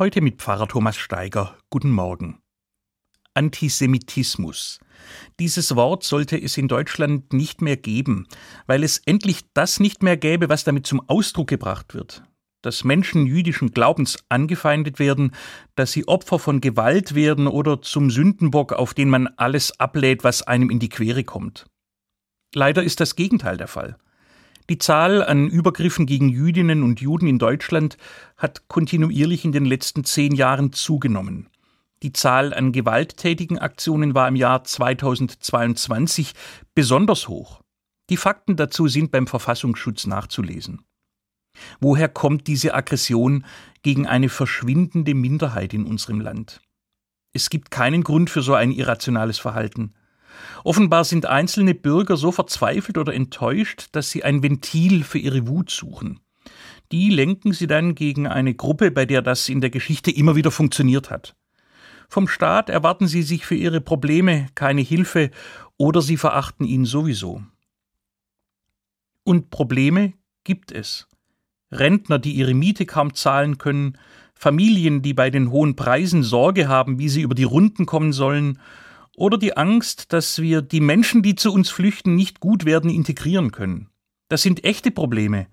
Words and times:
Heute 0.00 0.22
mit 0.22 0.40
Pfarrer 0.40 0.66
Thomas 0.66 0.96
Steiger. 0.96 1.58
Guten 1.68 1.90
Morgen. 1.90 2.40
Antisemitismus. 3.34 4.80
Dieses 5.38 5.76
Wort 5.76 6.04
sollte 6.04 6.40
es 6.40 6.56
in 6.56 6.68
Deutschland 6.68 7.34
nicht 7.34 7.60
mehr 7.60 7.76
geben, 7.76 8.26
weil 8.66 8.82
es 8.82 8.96
endlich 8.96 9.42
das 9.52 9.78
nicht 9.78 10.02
mehr 10.02 10.16
gäbe, 10.16 10.48
was 10.48 10.64
damit 10.64 10.86
zum 10.86 11.06
Ausdruck 11.06 11.48
gebracht 11.48 11.92
wird. 11.92 12.22
Dass 12.62 12.82
Menschen 12.82 13.26
jüdischen 13.26 13.72
Glaubens 13.72 14.16
angefeindet 14.30 14.98
werden, 15.00 15.32
dass 15.74 15.92
sie 15.92 16.08
Opfer 16.08 16.38
von 16.38 16.62
Gewalt 16.62 17.14
werden 17.14 17.46
oder 17.46 17.82
zum 17.82 18.08
Sündenbock, 18.08 18.72
auf 18.72 18.94
den 18.94 19.10
man 19.10 19.26
alles 19.36 19.78
ablädt, 19.78 20.24
was 20.24 20.40
einem 20.40 20.70
in 20.70 20.78
die 20.78 20.88
Quere 20.88 21.24
kommt. 21.24 21.66
Leider 22.54 22.82
ist 22.82 23.00
das 23.00 23.16
Gegenteil 23.16 23.58
der 23.58 23.68
Fall. 23.68 23.98
Die 24.70 24.78
Zahl 24.78 25.24
an 25.24 25.48
Übergriffen 25.48 26.06
gegen 26.06 26.28
Jüdinnen 26.28 26.84
und 26.84 27.00
Juden 27.00 27.26
in 27.26 27.40
Deutschland 27.40 27.96
hat 28.36 28.68
kontinuierlich 28.68 29.44
in 29.44 29.50
den 29.50 29.64
letzten 29.64 30.04
zehn 30.04 30.32
Jahren 30.32 30.72
zugenommen. 30.72 31.48
Die 32.04 32.12
Zahl 32.12 32.54
an 32.54 32.70
gewalttätigen 32.70 33.58
Aktionen 33.58 34.14
war 34.14 34.28
im 34.28 34.36
Jahr 34.36 34.62
2022 34.62 36.34
besonders 36.72 37.26
hoch. 37.26 37.62
Die 38.10 38.16
Fakten 38.16 38.54
dazu 38.54 38.86
sind 38.86 39.10
beim 39.10 39.26
Verfassungsschutz 39.26 40.06
nachzulesen. 40.06 40.84
Woher 41.80 42.08
kommt 42.08 42.46
diese 42.46 42.72
Aggression 42.72 43.44
gegen 43.82 44.06
eine 44.06 44.28
verschwindende 44.28 45.14
Minderheit 45.14 45.74
in 45.74 45.84
unserem 45.84 46.20
Land? 46.20 46.60
Es 47.32 47.50
gibt 47.50 47.72
keinen 47.72 48.04
Grund 48.04 48.30
für 48.30 48.42
so 48.42 48.54
ein 48.54 48.70
irrationales 48.70 49.40
Verhalten. 49.40 49.94
Offenbar 50.64 51.04
sind 51.04 51.26
einzelne 51.26 51.74
Bürger 51.74 52.16
so 52.16 52.32
verzweifelt 52.32 52.98
oder 52.98 53.14
enttäuscht, 53.14 53.88
dass 53.92 54.10
sie 54.10 54.24
ein 54.24 54.42
Ventil 54.42 55.04
für 55.04 55.18
ihre 55.18 55.46
Wut 55.46 55.70
suchen. 55.70 56.20
Die 56.92 57.10
lenken 57.10 57.52
sie 57.52 57.66
dann 57.66 57.94
gegen 57.94 58.26
eine 58.26 58.54
Gruppe, 58.54 58.90
bei 58.90 59.06
der 59.06 59.22
das 59.22 59.48
in 59.48 59.60
der 59.60 59.70
Geschichte 59.70 60.10
immer 60.10 60.34
wieder 60.34 60.50
funktioniert 60.50 61.10
hat. 61.10 61.36
Vom 62.08 62.26
Staat 62.26 62.68
erwarten 62.68 63.06
sie 63.06 63.22
sich 63.22 63.46
für 63.46 63.54
ihre 63.54 63.80
Probleme 63.80 64.48
keine 64.56 64.80
Hilfe 64.80 65.30
oder 65.76 66.02
sie 66.02 66.16
verachten 66.16 66.66
ihn 66.66 66.84
sowieso. 66.84 67.42
Und 69.22 69.50
Probleme 69.50 70.14
gibt 70.42 70.72
es. 70.72 71.06
Rentner, 71.70 72.18
die 72.18 72.32
ihre 72.32 72.54
Miete 72.54 72.84
kaum 72.84 73.14
zahlen 73.14 73.58
können, 73.58 73.96
Familien, 74.34 75.02
die 75.02 75.14
bei 75.14 75.30
den 75.30 75.50
hohen 75.50 75.76
Preisen 75.76 76.22
Sorge 76.22 76.66
haben, 76.66 76.98
wie 76.98 77.08
sie 77.08 77.20
über 77.22 77.34
die 77.34 77.44
Runden 77.44 77.86
kommen 77.86 78.12
sollen, 78.12 78.58
oder 79.20 79.36
die 79.36 79.54
Angst, 79.54 80.14
dass 80.14 80.40
wir 80.40 80.62
die 80.62 80.80
Menschen, 80.80 81.22
die 81.22 81.34
zu 81.34 81.52
uns 81.52 81.68
flüchten, 81.68 82.14
nicht 82.14 82.40
gut 82.40 82.64
werden 82.64 82.88
integrieren 82.88 83.52
können. 83.52 83.90
Das 84.28 84.40
sind 84.40 84.64
echte 84.64 84.90
Probleme. 84.90 85.46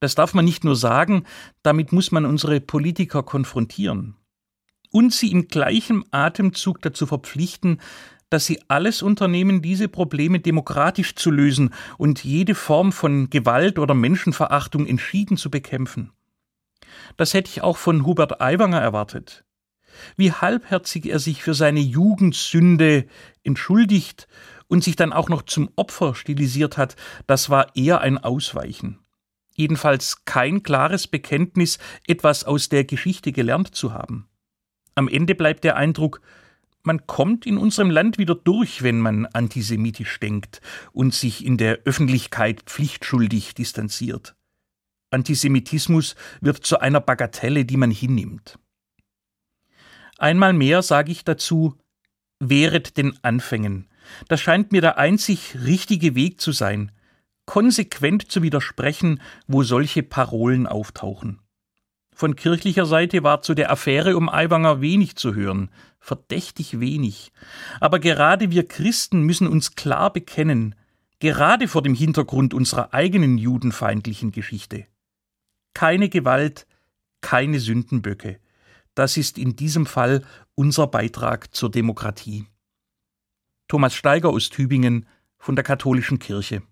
Das 0.00 0.14
darf 0.14 0.34
man 0.34 0.44
nicht 0.44 0.64
nur 0.64 0.76
sagen, 0.76 1.24
damit 1.62 1.92
muss 1.92 2.12
man 2.12 2.26
unsere 2.26 2.60
Politiker 2.60 3.22
konfrontieren. 3.22 4.16
Und 4.90 5.14
sie 5.14 5.32
im 5.32 5.48
gleichen 5.48 6.04
Atemzug 6.10 6.82
dazu 6.82 7.06
verpflichten, 7.06 7.80
dass 8.28 8.44
sie 8.44 8.60
alles 8.68 9.00
unternehmen, 9.00 9.62
diese 9.62 9.88
Probleme 9.88 10.38
demokratisch 10.38 11.14
zu 11.14 11.30
lösen 11.30 11.72
und 11.96 12.22
jede 12.22 12.54
Form 12.54 12.92
von 12.92 13.30
Gewalt 13.30 13.78
oder 13.78 13.94
Menschenverachtung 13.94 14.86
entschieden 14.86 15.38
zu 15.38 15.50
bekämpfen. 15.50 16.12
Das 17.16 17.32
hätte 17.32 17.48
ich 17.48 17.62
auch 17.62 17.78
von 17.78 18.04
Hubert 18.04 18.42
Aiwanger 18.42 18.80
erwartet 18.80 19.45
wie 20.16 20.32
halbherzig 20.32 21.06
er 21.06 21.18
sich 21.18 21.42
für 21.42 21.54
seine 21.54 21.80
Jugendsünde 21.80 23.06
entschuldigt 23.44 24.28
und 24.68 24.84
sich 24.84 24.96
dann 24.96 25.12
auch 25.12 25.28
noch 25.28 25.42
zum 25.42 25.70
Opfer 25.76 26.14
stilisiert 26.14 26.76
hat, 26.76 26.96
das 27.26 27.50
war 27.50 27.76
eher 27.76 28.00
ein 28.00 28.18
Ausweichen. 28.18 28.98
Jedenfalls 29.54 30.24
kein 30.24 30.62
klares 30.62 31.06
Bekenntnis, 31.06 31.78
etwas 32.06 32.44
aus 32.44 32.68
der 32.68 32.84
Geschichte 32.84 33.32
gelernt 33.32 33.74
zu 33.74 33.92
haben. 33.92 34.28
Am 34.94 35.08
Ende 35.08 35.34
bleibt 35.34 35.64
der 35.64 35.76
Eindruck, 35.76 36.20
man 36.82 37.06
kommt 37.06 37.46
in 37.46 37.58
unserem 37.58 37.90
Land 37.90 38.16
wieder 38.16 38.36
durch, 38.36 38.82
wenn 38.82 39.00
man 39.00 39.26
antisemitisch 39.26 40.20
denkt 40.20 40.60
und 40.92 41.14
sich 41.14 41.44
in 41.44 41.56
der 41.56 41.80
Öffentlichkeit 41.84 42.62
pflichtschuldig 42.62 43.54
distanziert. 43.54 44.36
Antisemitismus 45.10 46.14
wird 46.40 46.64
zu 46.64 46.78
einer 46.78 47.00
Bagatelle, 47.00 47.64
die 47.64 47.76
man 47.76 47.90
hinnimmt. 47.90 48.58
Einmal 50.18 50.52
mehr 50.52 50.82
sage 50.82 51.12
ich 51.12 51.24
dazu, 51.24 51.76
wehret 52.38 52.96
den 52.96 53.18
Anfängen. 53.22 53.88
Das 54.28 54.40
scheint 54.40 54.72
mir 54.72 54.80
der 54.80 54.98
einzig 54.98 55.56
richtige 55.64 56.14
Weg 56.14 56.40
zu 56.40 56.52
sein, 56.52 56.92
konsequent 57.44 58.30
zu 58.30 58.42
widersprechen, 58.42 59.20
wo 59.46 59.62
solche 59.62 60.02
Parolen 60.02 60.66
auftauchen. 60.66 61.40
Von 62.12 62.34
kirchlicher 62.34 62.86
Seite 62.86 63.22
war 63.22 63.42
zu 63.42 63.54
der 63.54 63.70
Affäre 63.70 64.16
um 64.16 64.28
Aiwanger 64.30 64.80
wenig 64.80 65.16
zu 65.16 65.34
hören, 65.34 65.70
verdächtig 66.00 66.80
wenig. 66.80 67.30
Aber 67.78 67.98
gerade 67.98 68.50
wir 68.50 68.66
Christen 68.66 69.22
müssen 69.22 69.46
uns 69.46 69.74
klar 69.74 70.12
bekennen, 70.12 70.74
gerade 71.18 71.68
vor 71.68 71.82
dem 71.82 71.94
Hintergrund 71.94 72.54
unserer 72.54 72.94
eigenen 72.94 73.36
judenfeindlichen 73.36 74.32
Geschichte. 74.32 74.86
Keine 75.74 76.08
Gewalt, 76.08 76.66
keine 77.20 77.60
Sündenböcke. 77.60 78.40
Das 78.96 79.18
ist 79.18 79.36
in 79.36 79.56
diesem 79.56 79.84
Fall 79.84 80.24
unser 80.54 80.86
Beitrag 80.86 81.54
zur 81.54 81.70
Demokratie. 81.70 82.46
Thomas 83.68 83.94
Steiger 83.94 84.30
aus 84.30 84.48
Tübingen 84.48 85.06
von 85.36 85.54
der 85.54 85.64
Katholischen 85.64 86.18
Kirche. 86.18 86.62